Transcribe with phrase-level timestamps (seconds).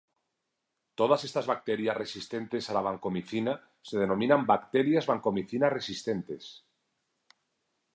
[0.99, 3.53] Todas estas bacterias resistentes a la vancomicina
[3.89, 6.53] se denominan bacterias vancomicina-resistentes.